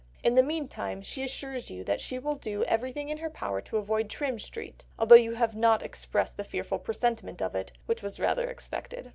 In 0.23 0.33
the 0.33 0.41
meantime 0.41 1.03
she 1.03 1.21
assures 1.23 1.69
you 1.69 1.83
that 1.83 2.01
she 2.01 2.17
will 2.17 2.33
do 2.33 2.63
everything 2.63 3.09
in 3.09 3.19
her 3.19 3.29
power 3.29 3.61
to 3.61 3.77
avoid 3.77 4.09
Trim 4.09 4.39
Street, 4.39 4.83
although 4.97 5.13
you 5.13 5.35
have 5.35 5.55
not 5.55 5.83
expressed 5.83 6.37
the 6.37 6.43
fearful 6.43 6.79
presentiment 6.79 7.39
of 7.39 7.53
it, 7.53 7.71
which 7.85 8.01
was 8.01 8.19
rather 8.19 8.49
expected. 8.49 9.09